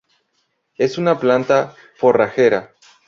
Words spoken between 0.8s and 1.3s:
una